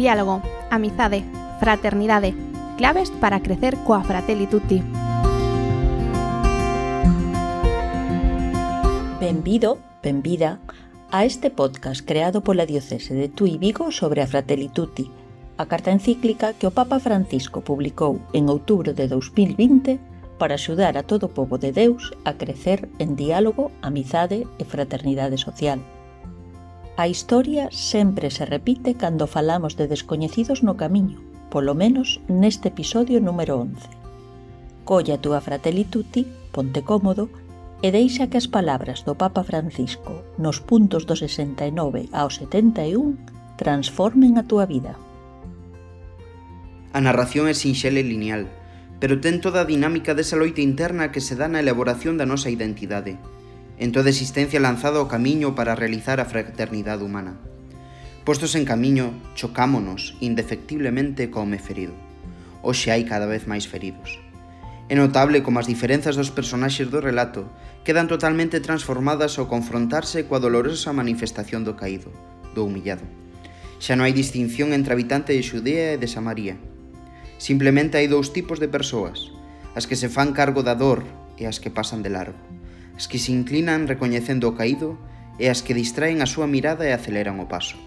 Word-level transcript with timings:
diálogo, 0.00 0.40
amizade, 0.70 1.22
fraternidade, 1.60 2.34
claves 2.78 3.12
para 3.20 3.44
crecer 3.44 3.76
coa 3.84 4.00
Fratelli 4.00 4.48
Tutti. 4.48 4.80
Benvido, 9.20 9.76
benvida 10.00 10.56
a 11.12 11.28
este 11.28 11.52
podcast 11.52 12.00
creado 12.00 12.40
pola 12.40 12.64
Diocese 12.64 13.12
de 13.12 13.28
Tui 13.28 13.60
Vigo 13.60 13.92
sobre 13.92 14.24
a 14.24 14.26
Fratelli 14.26 14.72
Tutti, 14.72 15.12
a 15.60 15.68
carta 15.68 15.92
encíclica 15.92 16.56
que 16.56 16.64
o 16.64 16.72
Papa 16.72 16.96
Francisco 16.96 17.60
publicou 17.60 18.24
en 18.32 18.48
outubro 18.48 18.96
de 18.96 19.04
2020 19.04 20.00
para 20.40 20.56
axudar 20.56 20.96
a 20.96 21.04
todo 21.04 21.28
o 21.28 21.34
povo 21.36 21.60
de 21.60 21.76
Deus 21.76 22.16
a 22.24 22.40
crecer 22.40 22.88
en 22.96 23.20
diálogo, 23.20 23.68
amizade 23.84 24.48
e 24.56 24.64
fraternidade 24.64 25.36
social. 25.36 25.76
A 27.00 27.08
historia 27.08 27.72
sempre 27.72 28.28
se 28.28 28.44
repite 28.44 28.92
cando 28.92 29.24
falamos 29.24 29.72
de 29.80 29.88
descoñecidos 29.88 30.60
no 30.60 30.76
camiño, 30.76 31.16
polo 31.48 31.72
menos 31.72 32.20
neste 32.28 32.68
episodio 32.68 33.24
número 33.24 33.56
11. 33.56 33.88
Colla 34.84 35.16
a 35.16 35.22
túa 35.24 35.40
Fratelli 35.40 35.88
Tutti, 35.88 36.28
ponte 36.52 36.84
cómodo, 36.84 37.32
e 37.80 37.88
deixa 37.88 38.28
que 38.28 38.36
as 38.36 38.52
palabras 38.52 39.00
do 39.08 39.16
Papa 39.16 39.40
Francisco 39.48 40.12
nos 40.36 40.60
puntos 40.60 41.08
do 41.08 41.16
69 41.16 42.12
ao 42.12 42.28
71 42.28 43.16
transformen 43.56 44.36
a 44.36 44.44
túa 44.44 44.68
vida. 44.68 44.92
A 46.92 47.00
narración 47.00 47.48
é 47.48 47.56
sinxela 47.56 47.96
e 47.96 48.04
lineal, 48.04 48.44
pero 49.00 49.24
ten 49.24 49.40
toda 49.40 49.64
a 49.64 49.70
dinámica 49.72 50.12
desa 50.12 50.36
loita 50.36 50.60
interna 50.60 51.08
que 51.08 51.24
se 51.24 51.32
dá 51.32 51.48
na 51.48 51.64
elaboración 51.64 52.20
da 52.20 52.28
nosa 52.28 52.52
identidade– 52.52 53.16
en 53.80 53.92
toda 53.96 54.12
existencia 54.12 54.60
lanzado 54.60 55.00
ao 55.00 55.08
camiño 55.08 55.56
para 55.56 55.72
realizar 55.72 56.20
a 56.20 56.28
fraternidade 56.28 57.00
humana. 57.00 57.40
Postos 58.28 58.52
en 58.52 58.68
camiño, 58.68 59.16
chocámonos 59.32 60.20
indefectiblemente 60.20 61.32
co 61.32 61.40
home 61.40 61.56
ferido. 61.56 61.96
Oxe 62.60 62.92
hai 62.92 63.08
cada 63.08 63.24
vez 63.24 63.48
máis 63.48 63.64
feridos. 63.64 64.20
É 64.92 64.94
notable 64.94 65.40
como 65.40 65.56
as 65.56 65.66
diferenzas 65.66 66.20
dos 66.20 66.28
personaxes 66.28 66.92
do 66.92 67.00
relato 67.00 67.48
quedan 67.80 68.04
totalmente 68.04 68.60
transformadas 68.60 69.40
ao 69.40 69.48
confrontarse 69.48 70.28
coa 70.28 70.44
dolorosa 70.44 70.92
manifestación 70.92 71.64
do 71.64 71.72
caído, 71.72 72.12
do 72.52 72.68
humillado. 72.68 73.08
Xa 73.80 73.96
non 73.96 74.04
hai 74.04 74.12
distinción 74.12 74.76
entre 74.76 74.92
habitante 74.92 75.32
de 75.32 75.40
Xudea 75.40 75.96
e 75.96 76.00
de 76.00 76.04
Samaría. 76.04 76.60
Simplemente 77.40 77.96
hai 77.96 78.12
dous 78.12 78.28
tipos 78.36 78.60
de 78.60 78.68
persoas, 78.68 79.32
as 79.72 79.88
que 79.88 79.96
se 79.96 80.12
fan 80.12 80.36
cargo 80.36 80.60
da 80.60 80.76
dor 80.76 81.00
e 81.40 81.48
as 81.48 81.56
que 81.56 81.72
pasan 81.72 82.04
de 82.04 82.12
largo 82.12 82.59
as 83.00 83.08
que 83.08 83.16
se 83.16 83.32
inclinan 83.32 83.88
recoñecendo 83.88 84.44
o 84.44 84.52
caído 84.52 85.00
e 85.40 85.48
as 85.48 85.64
que 85.64 85.72
distraen 85.72 86.20
a 86.20 86.28
súa 86.28 86.44
mirada 86.44 86.84
e 86.84 86.92
aceleran 86.92 87.40
o 87.40 87.48
paso. 87.48 87.80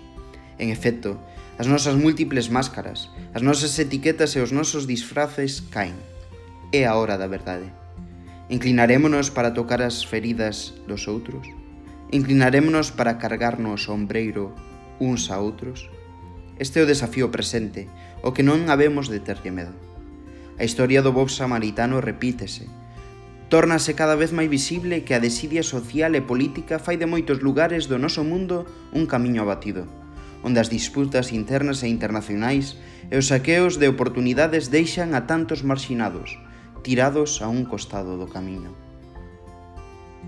En 0.58 0.74
efecto, 0.74 1.22
as 1.62 1.70
nosas 1.70 1.94
múltiples 1.94 2.50
máscaras, 2.50 3.14
as 3.30 3.46
nosas 3.46 3.78
etiquetas 3.78 4.34
e 4.34 4.42
os 4.42 4.50
nosos 4.50 4.90
disfraces 4.90 5.62
caen. 5.70 5.94
É 6.74 6.90
a 6.90 6.98
hora 6.98 7.14
da 7.14 7.30
verdade. 7.30 7.70
Inclinarémonos 8.50 9.30
para 9.30 9.54
tocar 9.54 9.86
as 9.86 10.02
feridas 10.02 10.74
dos 10.90 11.06
outros? 11.06 11.46
Inclinarémonos 12.10 12.90
para 12.90 13.22
cargarnos 13.22 13.86
o 13.86 13.94
ombreiro 13.94 14.50
uns 14.98 15.30
a 15.30 15.38
outros? 15.38 15.94
Este 16.58 16.82
é 16.82 16.86
o 16.86 16.90
desafío 16.90 17.30
presente, 17.30 17.86
o 18.26 18.34
que 18.34 18.42
non 18.42 18.66
habemos 18.66 19.14
de 19.14 19.22
terlle 19.22 19.54
medo. 19.54 19.78
A 20.58 20.66
historia 20.66 21.06
do 21.06 21.14
Bob 21.14 21.30
Samaritano 21.30 22.02
repítese, 22.02 22.66
Tórnase 23.50 23.94
cada 23.94 24.16
vez 24.16 24.32
máis 24.34 24.50
visible 24.50 25.04
que 25.06 25.14
a 25.14 25.22
desidia 25.22 25.62
social 25.62 26.16
e 26.18 26.22
política 26.26 26.82
fai 26.82 26.98
de 26.98 27.06
moitos 27.06 27.44
lugares 27.46 27.86
do 27.86 28.02
noso 28.02 28.26
mundo 28.26 28.66
un 28.96 29.06
camiño 29.06 29.46
abatido, 29.46 29.86
onde 30.42 30.60
as 30.60 30.72
disputas 30.72 31.32
internas 31.32 31.86
e 31.86 31.88
internacionais 31.88 32.76
e 33.12 33.16
os 33.20 33.30
saqueos 33.30 33.78
de 33.78 33.88
oportunidades 33.88 34.74
deixan 34.74 35.14
a 35.14 35.30
tantos 35.30 35.62
marxinados, 35.62 36.40
tirados 36.82 37.46
a 37.46 37.48
un 37.48 37.64
costado 37.64 38.18
do 38.18 38.26
camiño. 38.26 38.74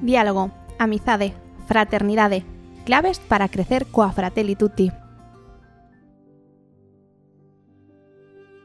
Diálogo, 0.05 0.51
amizade, 0.77 1.33
fraternidade, 1.65 2.45
claves 2.85 3.17
para 3.17 3.49
crecer 3.49 3.89
coa 3.89 4.13
Fratelli 4.13 4.53
Tutti. 4.53 4.93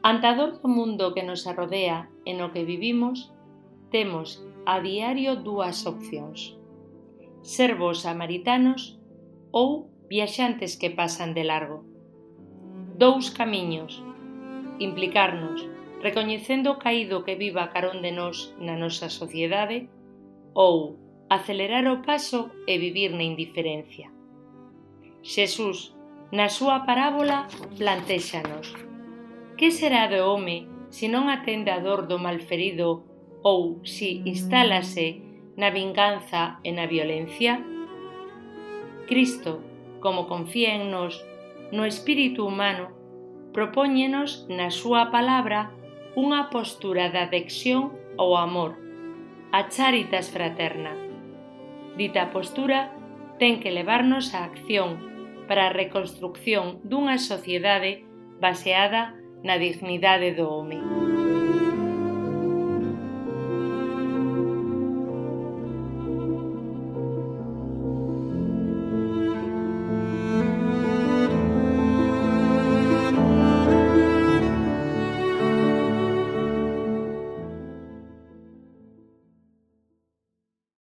Ante 0.03 0.25
a 0.27 0.33
dor 0.33 0.57
do 0.61 0.69
mundo 0.69 1.13
que 1.13 1.21
nos 1.21 1.45
arrodea 1.45 2.09
e 2.25 2.33
no 2.33 2.49
que 2.53 2.65
vivimos, 2.65 3.29
Temos 3.91 4.39
a 4.65 4.79
diario 4.79 5.35
dúas 5.35 5.83
opcións. 5.83 6.55
Ser 7.43 7.75
vos 7.75 8.07
samaritanos 8.07 8.95
ou 9.51 9.91
viaxantes 10.07 10.79
que 10.79 10.95
pasan 10.95 11.35
de 11.35 11.43
largo. 11.43 11.83
Dous 12.95 13.35
camiños. 13.35 13.99
Implicarnos, 14.79 15.67
recoñecendo 15.99 16.71
o 16.71 16.79
caído 16.79 17.27
que 17.27 17.35
viva 17.35 17.67
carón 17.75 17.99
de 17.99 18.15
nós 18.15 18.55
na 18.63 18.79
nosa 18.79 19.11
sociedade 19.11 19.91
ou 20.55 20.95
acelerar 21.27 21.83
o 21.91 21.99
paso 21.99 22.47
e 22.63 22.79
vivir 22.79 23.11
na 23.11 23.27
indiferencia. 23.27 24.07
Xesús, 25.19 25.91
na 26.31 26.47
súa 26.47 26.87
parábola, 26.87 27.51
plantéxanos. 27.75 28.71
Que 29.59 29.67
será 29.67 30.07
do 30.07 30.23
home 30.23 30.71
se 30.87 31.11
non 31.11 31.27
atende 31.27 31.75
a 31.75 31.83
dor 31.83 32.07
do 32.07 32.15
malferido 32.15 33.10
ou 33.41 33.81
si 33.83 34.21
instálase 34.25 35.21
na 35.57 35.69
vinganza 35.69 36.61
e 36.63 36.71
na 36.71 36.85
violencia? 36.85 37.61
Cristo, 39.09 39.59
como 39.99 40.27
confía 40.27 40.75
en 40.75 40.89
nos, 40.89 41.19
no 41.71 41.85
espírito 41.85 42.45
humano, 42.45 42.89
propóñenos 43.53 44.47
na 44.47 44.71
súa 44.71 45.11
palabra 45.11 45.71
unha 46.15 46.51
postura 46.51 47.11
de 47.11 47.19
adexión 47.23 47.95
ao 48.19 48.35
amor, 48.35 48.79
a 49.51 49.67
charitas 49.67 50.31
fraterna. 50.31 50.95
Dita 51.95 52.31
postura 52.31 52.91
ten 53.39 53.59
que 53.59 53.71
levarnos 53.71 54.31
á 54.37 54.47
acción 54.47 54.99
para 55.47 55.67
a 55.67 55.75
reconstrucción 55.75 56.79
dunha 56.87 57.19
sociedade 57.19 58.07
baseada 58.39 59.15
na 59.43 59.59
dignidade 59.59 60.31
do 60.37 60.47
home. 60.47 61.10